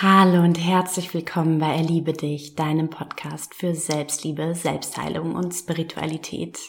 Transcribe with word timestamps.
Hallo 0.00 0.44
und 0.44 0.60
herzlich 0.60 1.12
willkommen 1.12 1.58
bei 1.58 1.74
Erliebe 1.74 2.12
dich, 2.12 2.54
deinem 2.54 2.88
Podcast 2.88 3.52
für 3.52 3.74
Selbstliebe, 3.74 4.54
Selbstheilung 4.54 5.34
und 5.34 5.50
Spiritualität. 5.50 6.60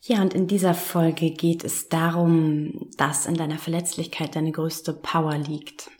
Ja, 0.00 0.22
und 0.22 0.32
in 0.32 0.46
dieser 0.46 0.72
Folge 0.72 1.30
geht 1.30 1.62
es 1.62 1.90
darum, 1.90 2.88
dass 2.96 3.26
in 3.26 3.34
deiner 3.34 3.58
Verletzlichkeit 3.58 4.34
deine 4.34 4.50
größte 4.50 4.94
Power 4.94 5.36
liegt 5.36 5.90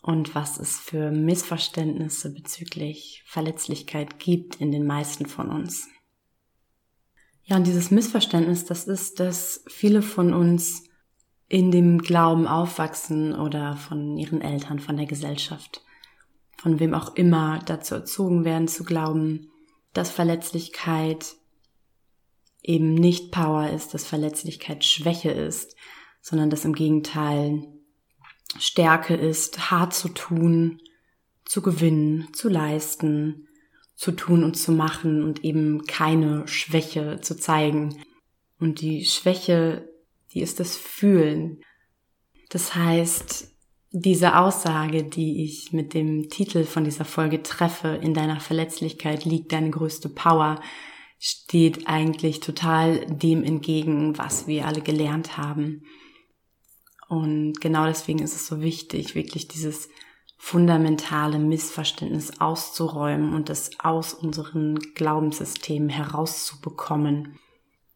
und 0.00 0.34
was 0.34 0.58
es 0.58 0.78
für 0.78 1.10
Missverständnisse 1.10 2.32
bezüglich 2.32 3.22
Verletzlichkeit 3.26 4.20
gibt 4.20 4.56
in 4.56 4.72
den 4.72 4.86
meisten 4.86 5.26
von 5.26 5.50
uns. 5.50 5.86
Ja, 7.44 7.56
und 7.56 7.66
dieses 7.66 7.90
Missverständnis, 7.90 8.64
das 8.64 8.86
ist, 8.86 9.20
dass 9.20 9.64
viele 9.68 10.00
von 10.00 10.32
uns 10.32 10.84
in 11.50 11.72
dem 11.72 11.98
Glauben 11.98 12.46
aufwachsen 12.46 13.34
oder 13.34 13.76
von 13.76 14.16
ihren 14.16 14.40
Eltern, 14.40 14.78
von 14.78 14.96
der 14.96 15.06
Gesellschaft, 15.06 15.82
von 16.56 16.78
wem 16.78 16.94
auch 16.94 17.16
immer 17.16 17.58
dazu 17.66 17.96
erzogen 17.96 18.44
werden 18.44 18.68
zu 18.68 18.84
glauben, 18.84 19.50
dass 19.92 20.12
Verletzlichkeit 20.12 21.34
eben 22.62 22.94
nicht 22.94 23.32
Power 23.32 23.68
ist, 23.68 23.92
dass 23.92 24.06
Verletzlichkeit 24.06 24.84
Schwäche 24.84 25.32
ist, 25.32 25.74
sondern 26.22 26.50
dass 26.50 26.64
im 26.64 26.72
Gegenteil 26.72 27.66
Stärke 28.60 29.14
ist, 29.14 29.72
hart 29.72 29.92
zu 29.92 30.08
tun, 30.08 30.80
zu 31.44 31.62
gewinnen, 31.62 32.28
zu 32.32 32.48
leisten, 32.48 33.48
zu 33.96 34.12
tun 34.12 34.44
und 34.44 34.56
zu 34.56 34.70
machen 34.70 35.24
und 35.24 35.44
eben 35.44 35.84
keine 35.86 36.46
Schwäche 36.46 37.20
zu 37.20 37.36
zeigen. 37.36 38.04
Und 38.60 38.80
die 38.82 39.04
Schwäche 39.04 39.89
die 40.32 40.40
ist 40.40 40.60
das 40.60 40.76
Fühlen. 40.76 41.62
Das 42.48 42.74
heißt, 42.74 43.48
diese 43.92 44.36
Aussage, 44.38 45.02
die 45.02 45.44
ich 45.44 45.72
mit 45.72 45.94
dem 45.94 46.28
Titel 46.28 46.64
von 46.64 46.84
dieser 46.84 47.04
Folge 47.04 47.42
treffe, 47.42 47.88
in 47.88 48.14
deiner 48.14 48.40
Verletzlichkeit 48.40 49.24
liegt 49.24 49.52
deine 49.52 49.70
größte 49.70 50.08
Power, 50.08 50.60
steht 51.18 51.86
eigentlich 51.86 52.40
total 52.40 53.04
dem 53.06 53.42
entgegen, 53.44 54.16
was 54.16 54.46
wir 54.46 54.66
alle 54.66 54.80
gelernt 54.80 55.36
haben. 55.36 55.82
Und 57.08 57.60
genau 57.60 57.86
deswegen 57.86 58.20
ist 58.20 58.36
es 58.36 58.46
so 58.46 58.60
wichtig, 58.60 59.16
wirklich 59.16 59.48
dieses 59.48 59.88
fundamentale 60.38 61.38
Missverständnis 61.38 62.40
auszuräumen 62.40 63.34
und 63.34 63.50
das 63.50 63.72
aus 63.80 64.14
unseren 64.14 64.78
Glaubenssystemen 64.94 65.90
herauszubekommen 65.90 67.38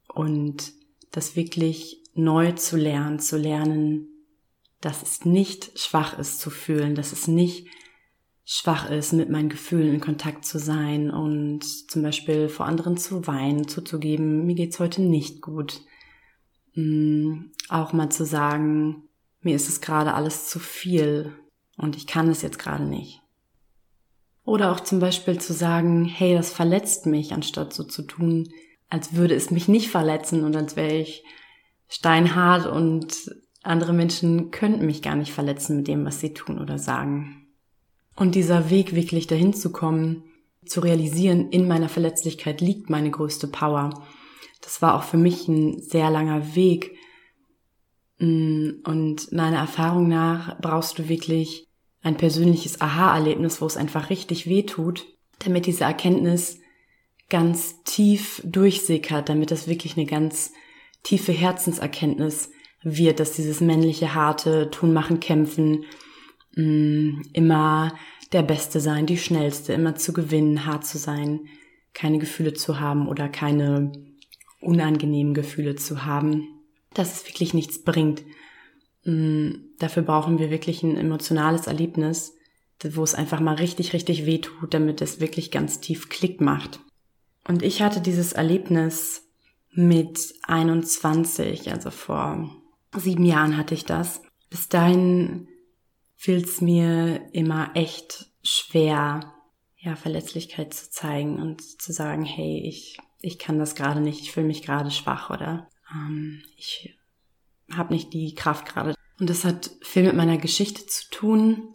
und 0.08 0.72
das 1.12 1.36
wirklich 1.36 2.03
neu 2.14 2.52
zu 2.52 2.76
lernen, 2.76 3.18
zu 3.18 3.36
lernen, 3.36 4.08
dass 4.80 5.02
es 5.02 5.24
nicht 5.24 5.78
schwach 5.78 6.18
ist 6.18 6.40
zu 6.40 6.50
fühlen, 6.50 6.94
dass 6.94 7.12
es 7.12 7.26
nicht 7.26 7.68
schwach 8.44 8.90
ist, 8.90 9.12
mit 9.12 9.30
meinen 9.30 9.48
Gefühlen 9.48 9.94
in 9.94 10.00
Kontakt 10.00 10.44
zu 10.44 10.58
sein 10.58 11.10
und 11.10 11.64
zum 11.90 12.02
Beispiel 12.02 12.48
vor 12.48 12.66
anderen 12.66 12.96
zu 12.96 13.26
weinen, 13.26 13.66
zuzugeben, 13.66 14.46
mir 14.46 14.54
geht's 14.54 14.78
heute 14.78 15.00
nicht 15.00 15.40
gut. 15.40 15.80
Mm, 16.74 17.46
auch 17.68 17.92
mal 17.92 18.10
zu 18.10 18.26
sagen, 18.26 19.04
mir 19.40 19.56
ist 19.56 19.68
es 19.68 19.80
gerade 19.80 20.12
alles 20.12 20.48
zu 20.48 20.58
viel 20.58 21.32
und 21.76 21.96
ich 21.96 22.06
kann 22.06 22.28
es 22.28 22.42
jetzt 22.42 22.58
gerade 22.58 22.84
nicht. 22.84 23.22
Oder 24.44 24.72
auch 24.72 24.80
zum 24.80 25.00
Beispiel 25.00 25.40
zu 25.40 25.54
sagen, 25.54 26.04
hey, 26.04 26.34
das 26.34 26.52
verletzt 26.52 27.06
mich, 27.06 27.32
anstatt 27.32 27.72
so 27.72 27.82
zu 27.82 28.02
tun, 28.02 28.50
als 28.90 29.14
würde 29.14 29.34
es 29.34 29.50
mich 29.50 29.68
nicht 29.68 29.88
verletzen 29.88 30.44
und 30.44 30.54
als 30.54 30.76
wäre 30.76 30.94
ich 30.94 31.24
steinhart 31.88 32.66
und 32.66 33.34
andere 33.62 33.92
Menschen 33.92 34.50
könnten 34.50 34.86
mich 34.86 35.02
gar 35.02 35.16
nicht 35.16 35.32
verletzen 35.32 35.78
mit 35.78 35.88
dem, 35.88 36.04
was 36.04 36.20
sie 36.20 36.34
tun 36.34 36.58
oder 36.58 36.78
sagen. 36.78 37.46
Und 38.16 38.34
dieser 38.34 38.70
Weg 38.70 38.94
wirklich 38.94 39.26
dahin 39.26 39.54
zu 39.54 39.72
kommen, 39.72 40.24
zu 40.66 40.80
realisieren, 40.80 41.50
in 41.50 41.66
meiner 41.66 41.88
Verletzlichkeit 41.88 42.60
liegt 42.60 42.90
meine 42.90 43.10
größte 43.10 43.48
Power. 43.48 44.06
Das 44.60 44.80
war 44.82 44.94
auch 44.94 45.02
für 45.02 45.16
mich 45.16 45.48
ein 45.48 45.80
sehr 45.80 46.10
langer 46.10 46.54
Weg. 46.54 46.96
Mm, 48.18 48.70
und 48.84 49.32
meiner 49.32 49.58
Erfahrung 49.58 50.08
nach 50.08 50.60
brauchst 50.60 50.98
du 50.98 51.08
wirklich 51.08 51.68
ein 52.02 52.16
persönliches 52.16 52.80
Aha-Erlebnis, 52.80 53.60
wo 53.60 53.66
es 53.66 53.76
einfach 53.76 54.10
richtig 54.10 54.46
weh 54.46 54.62
tut, 54.62 55.06
damit 55.40 55.66
diese 55.66 55.84
Erkenntnis 55.84 56.60
ganz 57.28 57.82
tief 57.84 58.42
durchsickert, 58.44 59.28
damit 59.28 59.50
das 59.50 59.66
wirklich 59.66 59.96
eine 59.96 60.06
ganz 60.06 60.52
tiefe 61.04 61.32
Herzenserkenntnis 61.32 62.50
wird, 62.82 63.20
dass 63.20 63.32
dieses 63.32 63.60
männliche, 63.60 64.14
harte 64.14 64.70
Tun, 64.70 64.92
Machen, 64.92 65.20
Kämpfen 65.20 65.84
mh, 66.56 66.62
mm, 66.64 67.22
immer 67.32 67.94
der 68.32 68.42
Beste 68.42 68.80
sein, 68.80 69.06
die 69.06 69.18
Schnellste, 69.18 69.72
immer 69.72 69.94
zu 69.94 70.12
gewinnen, 70.12 70.66
hart 70.66 70.84
zu 70.84 70.98
sein, 70.98 71.46
keine 71.92 72.18
Gefühle 72.18 72.52
zu 72.52 72.80
haben 72.80 73.06
oder 73.06 73.28
keine 73.28 73.92
unangenehmen 74.60 75.34
Gefühle 75.34 75.76
zu 75.76 76.04
haben, 76.04 76.48
dass 76.92 77.14
es 77.14 77.28
wirklich 77.28 77.54
nichts 77.54 77.84
bringt. 77.84 78.22
Mh, 79.04 79.12
mm, 79.12 79.64
dafür 79.78 80.02
brauchen 80.02 80.38
wir 80.38 80.50
wirklich 80.50 80.82
ein 80.82 80.96
emotionales 80.96 81.66
Erlebnis, 81.66 82.34
wo 82.82 83.02
es 83.02 83.14
einfach 83.14 83.40
mal 83.40 83.54
richtig, 83.54 83.92
richtig 83.92 84.26
weh 84.26 84.38
tut, 84.38 84.74
damit 84.74 85.00
es 85.00 85.20
wirklich 85.20 85.50
ganz 85.50 85.80
tief 85.80 86.08
Klick 86.08 86.40
macht. 86.40 86.80
Und 87.46 87.62
ich 87.62 87.82
hatte 87.82 88.00
dieses 88.00 88.32
Erlebnis 88.32 89.23
mit 89.74 90.34
21, 90.44 91.70
also 91.72 91.90
vor 91.90 92.50
sieben 92.96 93.24
Jahren 93.24 93.56
hatte 93.56 93.74
ich 93.74 93.84
das. 93.84 94.22
Bis 94.50 94.68
dahin 94.68 95.48
fiel 96.16 96.42
es 96.42 96.60
mir 96.60 97.28
immer 97.32 97.72
echt 97.74 98.30
schwer, 98.42 99.34
ja, 99.76 99.96
Verletzlichkeit 99.96 100.72
zu 100.72 100.90
zeigen 100.90 101.40
und 101.40 101.60
zu 101.60 101.92
sagen, 101.92 102.24
hey, 102.24 102.62
ich, 102.66 102.98
ich 103.20 103.38
kann 103.38 103.58
das 103.58 103.74
gerade 103.74 104.00
nicht, 104.00 104.20
ich 104.20 104.32
fühle 104.32 104.46
mich 104.46 104.62
gerade 104.62 104.90
schwach 104.90 105.30
oder 105.30 105.68
ähm, 105.92 106.42
ich 106.56 106.96
habe 107.72 107.92
nicht 107.92 108.12
die 108.12 108.34
Kraft 108.34 108.66
gerade. 108.66 108.94
Und 109.18 109.30
das 109.30 109.44
hat 109.44 109.70
viel 109.82 110.04
mit 110.04 110.14
meiner 110.14 110.38
Geschichte 110.38 110.86
zu 110.86 111.10
tun. 111.10 111.74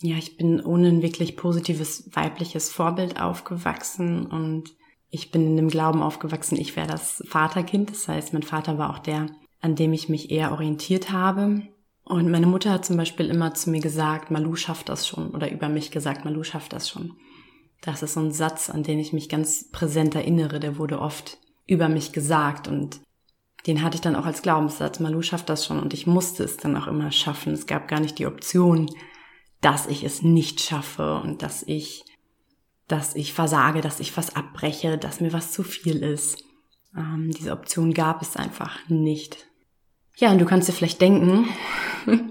Ja, 0.00 0.16
ich 0.16 0.36
bin 0.36 0.60
ohne 0.60 0.88
ein 0.88 1.02
wirklich 1.02 1.36
positives 1.36 2.10
weibliches 2.14 2.70
Vorbild 2.70 3.20
aufgewachsen 3.20 4.26
und 4.26 4.70
ich 5.10 5.30
bin 5.30 5.44
in 5.44 5.56
dem 5.56 5.68
Glauben 5.68 6.02
aufgewachsen, 6.02 6.56
ich 6.56 6.76
wäre 6.76 6.86
das 6.86 7.22
Vaterkind. 7.26 7.90
Das 7.90 8.08
heißt, 8.08 8.32
mein 8.32 8.44
Vater 8.44 8.78
war 8.78 8.90
auch 8.90 8.98
der, 9.00 9.26
an 9.60 9.74
dem 9.74 9.92
ich 9.92 10.08
mich 10.08 10.30
eher 10.30 10.52
orientiert 10.52 11.10
habe. 11.10 11.62
Und 12.04 12.30
meine 12.30 12.46
Mutter 12.46 12.70
hat 12.70 12.84
zum 12.84 12.96
Beispiel 12.96 13.26
immer 13.26 13.54
zu 13.54 13.70
mir 13.70 13.80
gesagt, 13.80 14.30
Malu 14.30 14.56
schafft 14.56 14.88
das 14.88 15.06
schon. 15.06 15.30
Oder 15.30 15.50
über 15.50 15.68
mich 15.68 15.90
gesagt, 15.90 16.24
Malu 16.24 16.44
schafft 16.44 16.72
das 16.72 16.88
schon. 16.88 17.14
Das 17.82 18.02
ist 18.02 18.14
so 18.14 18.20
ein 18.20 18.32
Satz, 18.32 18.70
an 18.70 18.82
den 18.82 18.98
ich 18.98 19.12
mich 19.12 19.28
ganz 19.28 19.70
präsent 19.70 20.14
erinnere. 20.14 20.60
Der 20.60 20.78
wurde 20.78 21.00
oft 21.00 21.38
über 21.66 21.88
mich 21.88 22.12
gesagt. 22.12 22.68
Und 22.68 23.00
den 23.66 23.82
hatte 23.82 23.96
ich 23.96 24.00
dann 24.00 24.16
auch 24.16 24.26
als 24.26 24.42
Glaubenssatz. 24.42 25.00
Malu 25.00 25.22
schafft 25.22 25.48
das 25.48 25.66
schon. 25.66 25.80
Und 25.80 25.92
ich 25.92 26.06
musste 26.06 26.44
es 26.44 26.56
dann 26.56 26.76
auch 26.76 26.86
immer 26.86 27.10
schaffen. 27.10 27.52
Es 27.52 27.66
gab 27.66 27.88
gar 27.88 28.00
nicht 28.00 28.18
die 28.18 28.26
Option, 28.26 28.90
dass 29.60 29.86
ich 29.86 30.04
es 30.04 30.22
nicht 30.22 30.60
schaffe 30.60 31.20
und 31.20 31.42
dass 31.42 31.62
ich 31.64 32.04
dass 32.90 33.14
ich 33.14 33.32
versage, 33.32 33.80
dass 33.80 34.00
ich 34.00 34.16
was 34.16 34.34
abbreche, 34.34 34.98
dass 34.98 35.20
mir 35.20 35.32
was 35.32 35.52
zu 35.52 35.62
viel 35.62 36.02
ist. 36.02 36.44
Ähm, 36.96 37.30
diese 37.30 37.52
Option 37.52 37.94
gab 37.94 38.20
es 38.22 38.36
einfach 38.36 38.78
nicht. 38.88 39.46
Ja, 40.16 40.32
und 40.32 40.38
du 40.38 40.44
kannst 40.44 40.68
dir 40.68 40.72
vielleicht 40.72 41.00
denken, 41.00 41.48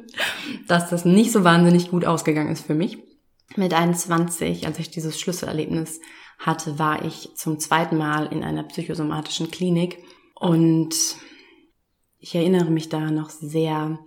dass 0.67 0.89
das 0.89 1.05
nicht 1.05 1.31
so 1.31 1.43
wahnsinnig 1.43 1.89
gut 1.89 2.05
ausgegangen 2.05 2.51
ist 2.51 2.65
für 2.65 2.75
mich. 2.75 2.97
Mit 3.55 3.73
21, 3.73 4.67
als 4.67 4.77
ich 4.79 4.91
dieses 4.91 5.19
Schlüsselerlebnis 5.19 6.01
hatte, 6.37 6.77
war 6.77 7.03
ich 7.05 7.29
zum 7.35 7.59
zweiten 7.59 7.97
Mal 7.97 8.27
in 8.27 8.43
einer 8.43 8.63
psychosomatischen 8.63 9.49
Klinik 9.49 9.97
und 10.35 10.93
ich 12.19 12.35
erinnere 12.35 12.69
mich 12.69 12.89
da 12.89 13.11
noch 13.11 13.29
sehr, 13.29 13.97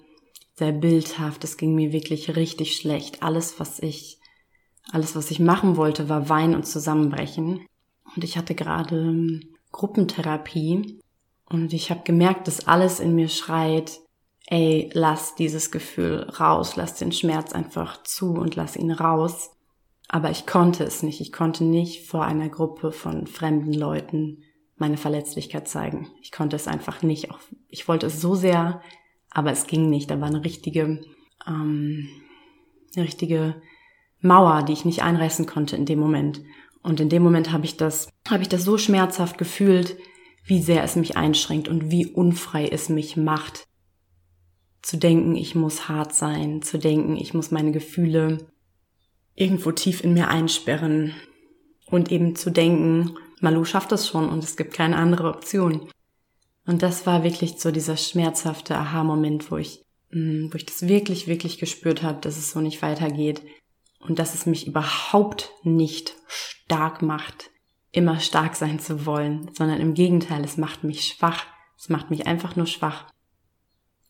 sehr 0.54 0.72
bildhaft. 0.72 1.44
Es 1.44 1.56
ging 1.56 1.74
mir 1.74 1.92
wirklich 1.92 2.36
richtig 2.36 2.76
schlecht. 2.76 3.22
Alles, 3.22 3.58
was 3.58 3.80
ich 3.80 4.18
alles, 4.90 5.14
was 5.14 5.30
ich 5.30 5.38
machen 5.38 5.76
wollte, 5.76 6.08
war 6.08 6.28
weinen 6.28 6.54
und 6.54 6.66
zusammenbrechen. 6.66 7.66
Und 8.14 8.24
ich 8.24 8.36
hatte 8.36 8.54
gerade 8.54 8.98
ähm, 8.98 9.40
Gruppentherapie 9.70 11.00
und 11.46 11.72
ich 11.72 11.90
habe 11.90 12.02
gemerkt, 12.04 12.46
dass 12.46 12.66
alles 12.66 13.00
in 13.00 13.14
mir 13.14 13.28
schreit, 13.28 14.00
ey, 14.46 14.90
lass 14.92 15.34
dieses 15.34 15.70
Gefühl 15.70 16.28
raus, 16.38 16.76
lass 16.76 16.94
den 16.94 17.12
Schmerz 17.12 17.52
einfach 17.52 18.02
zu 18.02 18.32
und 18.32 18.56
lass 18.56 18.76
ihn 18.76 18.90
raus. 18.90 19.50
Aber 20.08 20.30
ich 20.30 20.46
konnte 20.46 20.84
es 20.84 21.02
nicht. 21.02 21.20
Ich 21.20 21.32
konnte 21.32 21.64
nicht 21.64 22.06
vor 22.06 22.24
einer 22.24 22.48
Gruppe 22.48 22.92
von 22.92 23.26
fremden 23.26 23.72
Leuten 23.72 24.42
meine 24.76 24.96
Verletzlichkeit 24.96 25.68
zeigen. 25.68 26.10
Ich 26.20 26.32
konnte 26.32 26.56
es 26.56 26.68
einfach 26.68 27.02
nicht. 27.02 27.28
Ich 27.68 27.88
wollte 27.88 28.06
es 28.06 28.20
so 28.20 28.34
sehr, 28.34 28.82
aber 29.30 29.52
es 29.52 29.66
ging 29.66 29.88
nicht. 29.88 30.10
Da 30.10 30.20
war 30.20 30.28
eine 30.28 30.44
richtige, 30.44 31.02
ähm, 31.46 32.08
eine 32.94 33.04
richtige 33.04 33.62
Mauer, 34.22 34.63
die 34.63 34.72
ich 34.72 34.84
nicht 34.84 35.03
einreißen 35.03 35.47
konnte 35.47 35.77
in 35.77 35.84
dem 35.84 35.98
Moment. 35.98 36.41
Und 36.83 37.01
in 37.01 37.09
dem 37.09 37.22
Moment 37.22 37.53
habe 37.53 37.65
ich 37.65 37.77
das, 37.77 38.09
habe 38.28 38.42
ich 38.42 38.48
das 38.48 38.65
so 38.65 38.78
schmerzhaft 38.78 39.36
gefühlt, 39.36 39.97
wie 40.45 40.63
sehr 40.63 40.83
es 40.83 40.97
mich 40.97 41.16
einschränkt 41.16 41.69
und 41.69 41.91
wie 41.91 42.07
unfrei 42.07 42.66
es 42.66 42.89
mich 42.89 43.16
macht. 43.16 43.65
zu 44.80 44.97
denken, 44.97 45.36
ich 45.36 45.54
muss 45.54 45.89
hart 45.89 46.13
sein, 46.13 46.60
zu 46.60 46.77
denken, 46.77 47.16
ich 47.16 47.34
muss 47.34 47.53
meine 47.53 47.71
Gefühle 47.71 48.39
irgendwo 49.36 49.71
tief 49.71 50.03
in 50.03 50.13
mir 50.13 50.27
einsperren 50.27 51.15
und 51.86 52.10
eben 52.10 52.34
zu 52.34 52.51
denken, 52.51 53.16
Malu 53.41 53.65
schafft 53.65 53.92
das 53.92 54.09
schon 54.09 54.28
und 54.28 54.42
es 54.42 54.57
gibt 54.57 54.75
keine 54.75 54.97
andere 54.97 55.28
Option. 55.28 55.89
Und 56.66 56.83
das 56.83 57.07
war 57.07 57.22
wirklich 57.22 57.60
so 57.60 57.71
dieser 57.71 57.97
schmerzhafte 57.97 58.77
Aha-Moment, 58.77 59.53
wo 59.53 59.57
ich, 59.57 59.84
mm, 60.10 60.48
wo 60.51 60.57
ich 60.57 60.66
das 60.66 60.89
wirklich, 60.89 61.28
wirklich 61.28 61.59
gespürt 61.59 62.03
habe, 62.03 62.21
dass 62.21 62.36
es 62.36 62.51
so 62.51 62.60
nicht 62.60 62.83
weitergeht 62.83 63.41
und 64.03 64.19
dass 64.19 64.34
es 64.34 64.47
mich 64.47 64.66
überhaupt 64.66 65.51
nicht 65.63 66.15
stark 66.27 67.03
macht, 67.03 67.51
immer 67.93 68.21
stark 68.21 68.57
sein 68.57 68.78
zu 68.78 69.07
wollen, 69.07 69.51
sondern 69.54 69.81
im 69.81 69.95
Gegenteil, 69.95 70.45
es 70.45 70.57
macht 70.57 70.84
mich 70.84 71.07
schwach. 71.07 71.47
Es 71.78 71.89
macht 71.89 72.10
mich 72.10 72.28
einfach 72.28 72.54
nur 72.54 72.66
schwach. 72.66 73.10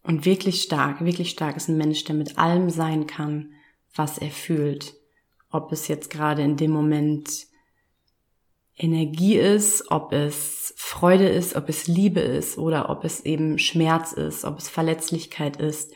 Und 0.02 0.26
wirklich 0.26 0.62
stark, 0.62 1.02
wirklich 1.02 1.30
stark 1.30 1.56
ist 1.56 1.68
ein 1.68 1.78
Mensch, 1.78 2.04
der 2.04 2.14
mit 2.14 2.36
allem 2.36 2.68
sein 2.68 3.06
kann, 3.06 3.54
was 3.94 4.18
er 4.18 4.30
fühlt. 4.30 4.94
Ob 5.50 5.72
es 5.72 5.88
jetzt 5.88 6.10
gerade 6.10 6.42
in 6.42 6.58
dem 6.58 6.70
Moment 6.70 7.46
Energie 8.76 9.36
ist, 9.36 9.90
ob 9.90 10.12
es 10.12 10.74
Freude 10.76 11.28
ist, 11.28 11.54
ob 11.56 11.68
es 11.70 11.86
Liebe 11.86 12.20
ist 12.20 12.58
oder 12.58 12.90
ob 12.90 13.04
es 13.04 13.20
eben 13.20 13.58
Schmerz 13.58 14.12
ist, 14.12 14.44
ob 14.44 14.58
es 14.58 14.68
Verletzlichkeit 14.68 15.56
ist. 15.56 15.92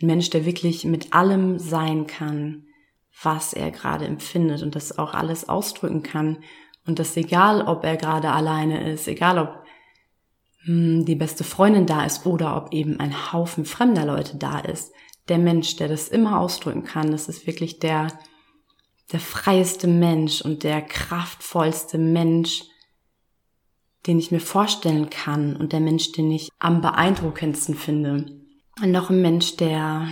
Ein 0.00 0.06
Mensch, 0.06 0.30
der 0.30 0.46
wirklich 0.46 0.84
mit 0.84 1.12
allem 1.12 1.58
sein 1.58 2.06
kann, 2.06 2.68
was 3.20 3.52
er 3.52 3.70
gerade 3.70 4.06
empfindet 4.06 4.62
und 4.62 4.74
das 4.74 4.98
auch 4.98 5.14
alles 5.14 5.48
ausdrücken 5.48 6.02
kann. 6.02 6.38
Und 6.86 6.98
das 6.98 7.16
egal, 7.16 7.62
ob 7.62 7.84
er 7.84 7.96
gerade 7.96 8.32
alleine 8.32 8.90
ist, 8.90 9.06
egal 9.06 9.38
ob 9.38 9.62
hm, 10.64 11.04
die 11.04 11.14
beste 11.14 11.44
Freundin 11.44 11.86
da 11.86 12.04
ist 12.04 12.26
oder 12.26 12.56
ob 12.56 12.72
eben 12.72 13.00
ein 13.00 13.32
Haufen 13.32 13.64
fremder 13.64 14.06
Leute 14.06 14.36
da 14.36 14.58
ist. 14.60 14.92
Der 15.28 15.38
Mensch, 15.38 15.76
der 15.76 15.88
das 15.88 16.08
immer 16.08 16.40
ausdrücken 16.40 16.84
kann, 16.84 17.12
das 17.12 17.28
ist 17.28 17.46
wirklich 17.46 17.78
der, 17.78 18.08
der 19.12 19.20
freieste 19.20 19.86
Mensch 19.86 20.40
und 20.40 20.62
der 20.62 20.82
kraftvollste 20.82 21.98
Mensch, 21.98 22.64
den 24.06 24.18
ich 24.18 24.32
mir 24.32 24.40
vorstellen 24.40 25.10
kann 25.10 25.54
und 25.54 25.72
der 25.72 25.80
Mensch, 25.80 26.10
den 26.12 26.30
ich 26.30 26.50
am 26.58 26.80
beeindruckendsten 26.80 27.76
finde. 27.76 28.26
Und 28.82 28.90
noch 28.90 29.10
ein 29.10 29.22
Mensch, 29.22 29.56
der, 29.56 30.08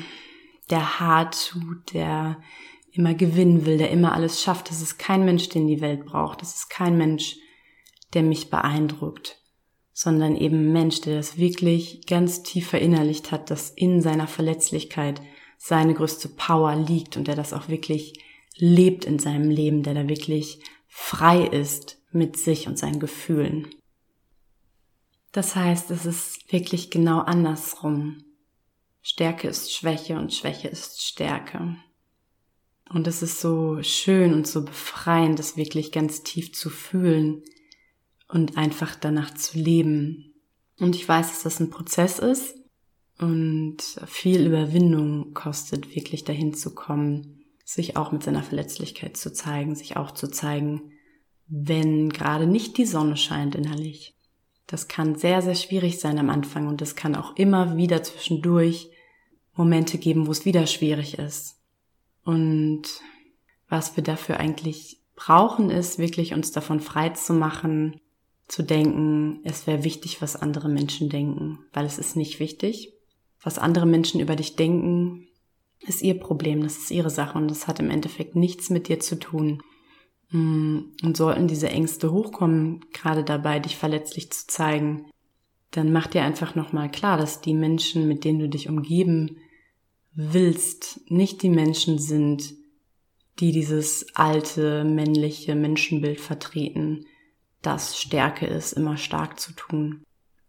der 0.70 1.00
hart 1.00 1.50
tut, 1.50 1.92
der 1.92 2.36
immer 2.92 3.14
gewinnen 3.14 3.66
will, 3.66 3.78
der 3.78 3.90
immer 3.90 4.14
alles 4.14 4.42
schafft. 4.42 4.70
Das 4.70 4.82
ist 4.82 4.98
kein 4.98 5.24
Mensch, 5.24 5.48
den 5.48 5.66
die 5.66 5.80
Welt 5.80 6.04
braucht. 6.04 6.42
Das 6.42 6.54
ist 6.54 6.70
kein 6.70 6.96
Mensch, 6.96 7.36
der 8.14 8.22
mich 8.22 8.50
beeindruckt, 8.50 9.40
sondern 9.92 10.36
eben 10.36 10.56
ein 10.56 10.72
Mensch, 10.72 11.00
der 11.00 11.16
das 11.16 11.38
wirklich 11.38 12.06
ganz 12.06 12.42
tief 12.42 12.68
verinnerlicht 12.68 13.30
hat, 13.30 13.50
dass 13.50 13.70
in 13.70 14.02
seiner 14.02 14.26
Verletzlichkeit 14.26 15.20
seine 15.58 15.94
größte 15.94 16.28
Power 16.28 16.74
liegt 16.74 17.16
und 17.16 17.28
der 17.28 17.36
das 17.36 17.52
auch 17.52 17.68
wirklich 17.68 18.14
lebt 18.56 19.04
in 19.04 19.18
seinem 19.18 19.50
Leben, 19.50 19.82
der 19.82 19.94
da 19.94 20.08
wirklich 20.08 20.60
frei 20.88 21.44
ist 21.44 21.98
mit 22.12 22.36
sich 22.36 22.66
und 22.66 22.78
seinen 22.78 22.98
Gefühlen. 22.98 23.68
Das 25.32 25.54
heißt, 25.54 25.90
es 25.92 26.06
ist 26.06 26.52
wirklich 26.52 26.90
genau 26.90 27.20
andersrum. 27.20 28.24
Stärke 29.02 29.48
ist 29.48 29.72
Schwäche 29.72 30.18
und 30.18 30.34
Schwäche 30.34 30.68
ist 30.68 31.02
Stärke. 31.02 31.76
Und 32.92 33.06
es 33.06 33.22
ist 33.22 33.40
so 33.40 33.82
schön 33.82 34.34
und 34.34 34.48
so 34.48 34.64
befreiend, 34.64 35.38
das 35.38 35.56
wirklich 35.56 35.92
ganz 35.92 36.24
tief 36.24 36.52
zu 36.52 36.70
fühlen 36.70 37.44
und 38.28 38.56
einfach 38.56 38.96
danach 38.96 39.32
zu 39.34 39.58
leben. 39.58 40.34
Und 40.78 40.96
ich 40.96 41.08
weiß, 41.08 41.28
dass 41.28 41.42
das 41.44 41.60
ein 41.60 41.70
Prozess 41.70 42.18
ist 42.18 42.56
und 43.18 43.78
viel 44.06 44.44
Überwindung 44.44 45.34
kostet, 45.34 45.94
wirklich 45.94 46.24
dahin 46.24 46.52
zu 46.52 46.74
kommen, 46.74 47.44
sich 47.64 47.96
auch 47.96 48.10
mit 48.10 48.24
seiner 48.24 48.42
Verletzlichkeit 48.42 49.16
zu 49.16 49.32
zeigen, 49.32 49.76
sich 49.76 49.96
auch 49.96 50.10
zu 50.10 50.28
zeigen, 50.28 50.90
wenn 51.46 52.08
gerade 52.10 52.48
nicht 52.48 52.76
die 52.76 52.86
Sonne 52.86 53.16
scheint 53.16 53.54
innerlich. 53.54 54.16
Das 54.66 54.88
kann 54.88 55.14
sehr, 55.14 55.42
sehr 55.42 55.54
schwierig 55.54 56.00
sein 56.00 56.18
am 56.18 56.28
Anfang 56.30 56.66
und 56.66 56.82
es 56.82 56.96
kann 56.96 57.14
auch 57.14 57.36
immer 57.36 57.76
wieder 57.76 58.02
zwischendurch 58.02 58.90
Momente 59.54 59.98
geben, 59.98 60.26
wo 60.26 60.32
es 60.32 60.44
wieder 60.44 60.66
schwierig 60.66 61.18
ist. 61.18 61.59
Und 62.24 62.82
was 63.68 63.96
wir 63.96 64.02
dafür 64.02 64.38
eigentlich 64.38 65.00
brauchen, 65.14 65.70
ist 65.70 65.98
wirklich 65.98 66.34
uns 66.34 66.52
davon 66.52 66.80
frei 66.80 67.10
zu 67.10 67.32
machen, 67.32 68.00
zu 68.48 68.62
denken, 68.62 69.40
es 69.44 69.66
wäre 69.66 69.84
wichtig, 69.84 70.20
was 70.20 70.34
andere 70.34 70.68
Menschen 70.68 71.08
denken, 71.08 71.60
weil 71.72 71.86
es 71.86 71.98
ist 71.98 72.16
nicht 72.16 72.40
wichtig. 72.40 72.92
Was 73.42 73.58
andere 73.58 73.86
Menschen 73.86 74.20
über 74.20 74.36
dich 74.36 74.56
denken, 74.56 75.28
ist 75.80 76.02
ihr 76.02 76.18
Problem, 76.18 76.62
das 76.62 76.76
ist 76.76 76.90
ihre 76.90 77.10
Sache 77.10 77.38
und 77.38 77.48
das 77.48 77.66
hat 77.66 77.80
im 77.80 77.90
Endeffekt 77.90 78.36
nichts 78.36 78.68
mit 78.68 78.88
dir 78.88 79.00
zu 79.00 79.18
tun. 79.18 79.62
Mm, 80.30 80.80
und 81.02 81.16
sollten 81.16 81.48
diese 81.48 81.70
Ängste 81.70 82.12
hochkommen, 82.12 82.84
gerade 82.92 83.24
dabei, 83.24 83.60
dich 83.60 83.76
verletzlich 83.76 84.30
zu 84.30 84.46
zeigen, 84.46 85.06
dann 85.70 85.92
mach 85.92 86.08
dir 86.08 86.22
einfach 86.22 86.54
nochmal 86.54 86.90
klar, 86.90 87.16
dass 87.16 87.40
die 87.40 87.54
Menschen, 87.54 88.08
mit 88.08 88.24
denen 88.24 88.40
du 88.40 88.48
dich 88.48 88.68
umgeben 88.68 89.38
willst, 90.12 91.00
nicht 91.10 91.42
die 91.42 91.50
Menschen 91.50 91.98
sind, 91.98 92.54
die 93.38 93.52
dieses 93.52 94.14
alte 94.14 94.84
männliche 94.84 95.54
Menschenbild 95.54 96.20
vertreten, 96.20 97.06
das 97.62 97.98
Stärke 97.98 98.46
ist, 98.46 98.72
immer 98.72 98.96
stark 98.96 99.38
zu 99.38 99.52
tun. 99.52 100.02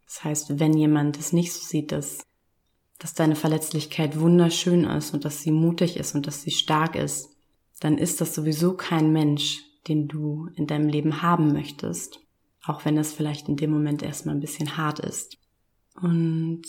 Das 0.06 0.24
heißt, 0.24 0.60
wenn 0.60 0.74
jemand 0.78 1.18
es 1.18 1.32
nicht 1.34 1.54
so 1.54 1.62
sieht, 1.62 1.92
dass 1.92 2.20
dass 3.02 3.16
deine 3.16 3.36
Verletzlichkeit 3.36 4.20
wunderschön 4.20 4.84
ist 4.84 5.12
und 5.12 5.26
dass 5.26 5.42
sie 5.42 5.50
mutig 5.50 5.98
ist 5.98 6.14
und 6.14 6.28
dass 6.28 6.44
sie 6.44 6.52
stark 6.52 6.96
ist, 6.96 7.36
dann 7.80 7.98
ist 7.98 8.22
das 8.22 8.36
sowieso 8.36 8.78
kein 8.78 9.12
Mensch, 9.12 9.64
den 9.88 10.08
du 10.08 10.50
in 10.56 10.68
deinem 10.68 10.88
Leben 10.88 11.24
haben 11.24 11.52
möchtest, 11.52 12.20
auch 12.64 12.86
wenn 12.86 13.00
es 13.00 13.12
vielleicht 13.12 13.50
in 13.50 13.58
dem 13.58 13.72
Moment 13.72 14.04
erstmal 14.04 14.36
ein 14.36 14.40
bisschen 14.40 14.78
hart 14.78 15.00
ist. 15.00 15.40
Und 16.00 16.62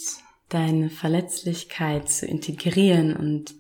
deine 0.55 0.91
Verletzlichkeit 0.91 2.09
zu 2.09 2.27
integrieren 2.27 3.17
und 3.17 3.55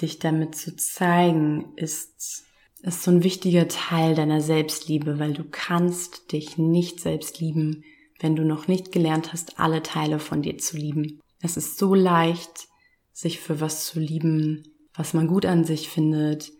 dich 0.00 0.18
damit 0.18 0.54
zu 0.54 0.76
zeigen, 0.76 1.72
ist, 1.76 2.44
ist 2.82 3.02
so 3.02 3.10
ein 3.10 3.24
wichtiger 3.24 3.68
Teil 3.68 4.14
deiner 4.14 4.40
Selbstliebe, 4.40 5.18
weil 5.18 5.32
du 5.32 5.44
kannst 5.44 6.32
dich 6.32 6.58
nicht 6.58 7.00
selbst 7.00 7.40
lieben, 7.40 7.84
wenn 8.20 8.36
du 8.36 8.44
noch 8.44 8.68
nicht 8.68 8.92
gelernt 8.92 9.32
hast, 9.32 9.58
alle 9.58 9.82
Teile 9.82 10.18
von 10.18 10.42
dir 10.42 10.58
zu 10.58 10.76
lieben. 10.76 11.20
Es 11.40 11.56
ist 11.56 11.78
so 11.78 11.94
leicht, 11.94 12.68
sich 13.12 13.40
für 13.40 13.60
was 13.60 13.86
zu 13.86 14.00
lieben, 14.00 14.62
was 14.94 15.14
man 15.14 15.26
gut 15.26 15.46
an 15.46 15.64
sich 15.64 15.88
findet, 15.88 16.52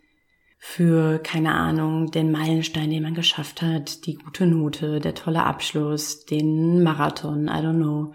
für, 0.57 1.19
keine 1.19 1.53
Ahnung, 1.53 2.11
den 2.11 2.31
Meilenstein, 2.31 2.89
den 2.89 3.03
man 3.03 3.13
geschafft 3.13 3.61
hat, 3.61 4.05
die 4.05 4.15
gute 4.15 4.45
Note, 4.45 4.99
der 4.99 5.15
tolle 5.15 5.43
Abschluss, 5.43 6.25
den 6.25 6.83
Marathon, 6.83 7.47
I 7.47 7.61
don't 7.61 7.75
know. 7.75 8.13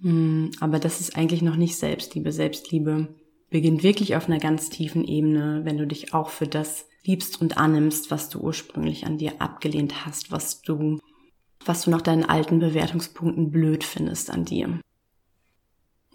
Hm, 0.00 0.50
aber 0.60 0.78
das 0.78 1.00
ist 1.00 1.16
eigentlich 1.16 1.42
noch 1.42 1.56
nicht 1.56 1.76
Selbstliebe. 1.76 2.32
Selbstliebe 2.32 3.14
beginnt 3.50 3.82
wirklich 3.82 4.16
auf 4.16 4.28
einer 4.28 4.38
ganz 4.38 4.70
tiefen 4.70 5.04
Ebene, 5.04 5.60
wenn 5.64 5.78
du 5.78 5.86
dich 5.86 6.14
auch 6.14 6.30
für 6.30 6.46
das 6.46 6.86
liebst 7.04 7.40
und 7.40 7.56
annimmst, 7.58 8.10
was 8.10 8.28
du 8.28 8.40
ursprünglich 8.40 9.06
an 9.06 9.18
dir 9.18 9.40
abgelehnt 9.40 10.06
hast, 10.06 10.32
was 10.32 10.62
du, 10.62 10.98
was 11.64 11.82
du 11.82 11.90
nach 11.90 12.02
deinen 12.02 12.24
alten 12.24 12.58
Bewertungspunkten 12.58 13.50
blöd 13.50 13.84
findest 13.84 14.30
an 14.30 14.44
dir. 14.44 14.80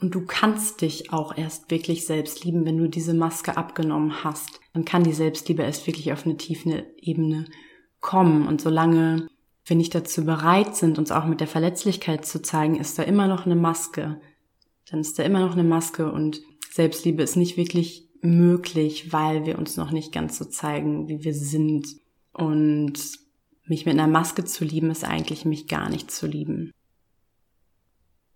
Und 0.02 0.16
du 0.16 0.26
kannst 0.26 0.82
dich 0.82 1.12
auch 1.12 1.38
erst 1.38 1.72
wirklich 1.72 2.06
selbst 2.06 2.44
lieben, 2.46 2.66
wenn 2.66 2.78
du 2.78 2.88
diese 2.88 3.14
Maske 3.14 3.58
abgenommen 3.58 4.24
hast. 4.24 4.60
Dann 4.74 4.86
kann 4.86 5.04
die 5.04 5.14
Selbstliebe 5.14 5.62
erst 5.62 5.88
wirklich 5.88 6.14
auf 6.14 6.26
eine 6.26 6.38
tiefe 6.38 6.88
Ebene 6.98 7.46
kommen. 8.00 8.48
Und 8.48 8.62
solange 8.62 9.28
wir 9.70 9.78
nicht 9.78 9.96
dazu 9.96 10.26
bereit 10.26 10.76
sind, 10.76 10.98
uns 10.98 11.12
auch 11.12 11.26
mit 11.26 11.40
der 11.40 11.48
Verletzlichkeit 11.48 12.26
zu 12.26 12.42
zeigen, 12.42 12.80
ist 12.80 12.98
da 12.98 13.04
immer 13.04 13.28
noch 13.28 13.46
eine 13.46 13.56
Maske. 13.56 14.20
Dann 14.90 15.02
ist 15.02 15.20
da 15.20 15.24
immer 15.24 15.40
noch 15.40 15.54
eine 15.54 15.64
Maske 15.64 16.12
und 16.12 16.42
Selbstliebe 16.72 17.24
ist 17.24 17.36
nicht 17.36 17.58
wirklich 17.58 18.08
möglich, 18.22 19.14
weil 19.14 19.46
wir 19.46 19.58
uns 19.58 19.78
noch 19.78 19.92
nicht 19.92 20.12
ganz 20.12 20.38
so 20.38 20.46
zeigen, 20.46 21.08
wie 21.08 21.24
wir 21.24 21.34
sind. 21.34 21.88
Und 22.34 22.94
mich 23.66 23.86
mit 23.86 23.94
einer 23.94 24.08
Maske 24.08 24.44
zu 24.46 24.66
lieben, 24.66 24.90
ist 24.90 25.04
eigentlich 25.04 25.46
mich 25.46 25.68
gar 25.68 25.90
nicht 25.90 26.12
zu 26.12 26.28
lieben. 26.28 26.72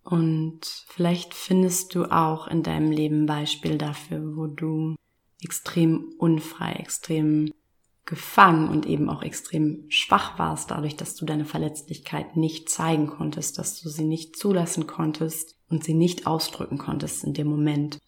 Und 0.03 0.61
vielleicht 0.87 1.33
findest 1.33 1.95
du 1.95 2.05
auch 2.05 2.47
in 2.47 2.61
deinem 2.61 2.91
Leben 2.91 3.25
Beispiel 3.25 3.77
dafür, 3.77 4.35
wo 4.35 4.47
du 4.47 4.95
extrem 5.41 6.13
unfrei, 6.17 6.73
extrem 6.73 7.51
gefangen 8.05 8.69
und 8.69 8.86
eben 8.86 9.10
auch 9.10 9.24
extrem 9.24 9.86
schwach 9.89 10.38
warst, 10.38 10.72
dadurch, 10.72 10.98
dass 10.98 11.15
du 11.15 11.25
deine 11.25 11.45
Verletzlichkeit 11.45 12.36
nicht 12.36 12.69
zeigen 12.69 13.07
konntest, 13.07 13.57
dass 13.57 13.81
du 13.81 13.89
sie 13.89 14.03
nicht 14.03 14.36
zulassen 14.36 14.88
konntest 14.88 15.55
und 15.69 15.83
sie 15.83 15.93
nicht 15.93 16.27
ausdrücken 16.27 16.77
konntest 16.77 17.24
in 17.24 17.33
dem 17.33 17.48
Moment. 17.48 18.00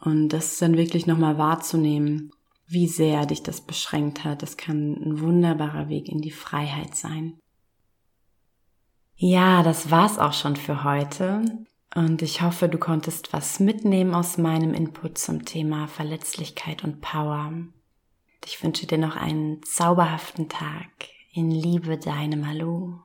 Und 0.00 0.30
das 0.30 0.58
dann 0.58 0.76
wirklich 0.76 1.06
nochmal 1.06 1.38
wahrzunehmen, 1.38 2.32
wie 2.66 2.88
sehr 2.88 3.26
dich 3.26 3.42
das 3.42 3.60
beschränkt 3.60 4.24
hat, 4.24 4.42
das 4.42 4.56
kann 4.56 4.94
ein 4.94 5.20
wunderbarer 5.20 5.88
Weg 5.88 6.08
in 6.08 6.22
die 6.22 6.30
Freiheit 6.30 6.96
sein. 6.96 7.38
Ja, 9.14 9.62
das 9.62 9.90
war's 9.90 10.18
auch 10.18 10.32
schon 10.32 10.56
für 10.56 10.84
heute. 10.84 11.44
Und 11.94 12.22
ich 12.22 12.40
hoffe, 12.40 12.68
du 12.68 12.78
konntest 12.78 13.34
was 13.34 13.60
mitnehmen 13.60 14.14
aus 14.14 14.38
meinem 14.38 14.72
Input 14.72 15.18
zum 15.18 15.44
Thema 15.44 15.86
Verletzlichkeit 15.86 16.82
und 16.82 17.02
Power. 17.02 17.52
Ich 18.44 18.62
wünsche 18.62 18.86
dir 18.86 18.98
noch 18.98 19.16
einen 19.16 19.62
zauberhaften 19.62 20.48
Tag. 20.48 20.90
In 21.32 21.50
Liebe, 21.50 21.96
deine 21.96 22.36
Malu. 22.36 22.98